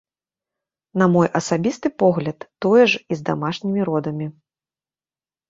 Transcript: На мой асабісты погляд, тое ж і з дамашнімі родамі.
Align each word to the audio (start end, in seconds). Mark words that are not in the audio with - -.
На 1.01 1.05
мой 1.15 1.27
асабісты 1.39 1.91
погляд, 2.05 2.47
тое 2.67 2.83
ж 2.95 3.03
і 3.03 3.13
з 3.21 3.29
дамашнімі 3.29 3.79
родамі. 3.93 4.27